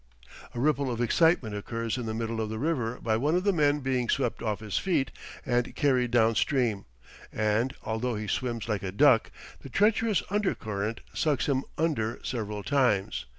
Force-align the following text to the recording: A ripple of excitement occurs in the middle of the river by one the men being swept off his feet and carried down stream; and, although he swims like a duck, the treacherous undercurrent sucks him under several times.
A 0.55 0.59
ripple 0.59 0.89
of 0.89 0.99
excitement 0.99 1.53
occurs 1.53 1.95
in 1.95 2.07
the 2.07 2.15
middle 2.15 2.41
of 2.41 2.49
the 2.49 2.57
river 2.57 2.99
by 2.99 3.17
one 3.17 3.39
the 3.39 3.53
men 3.53 3.81
being 3.81 4.09
swept 4.09 4.41
off 4.41 4.59
his 4.59 4.79
feet 4.79 5.11
and 5.45 5.75
carried 5.75 6.09
down 6.09 6.33
stream; 6.33 6.85
and, 7.31 7.75
although 7.83 8.15
he 8.15 8.25
swims 8.25 8.67
like 8.67 8.81
a 8.81 8.91
duck, 8.91 9.29
the 9.59 9.69
treacherous 9.69 10.23
undercurrent 10.31 11.01
sucks 11.13 11.45
him 11.45 11.65
under 11.77 12.19
several 12.23 12.63
times. 12.63 13.27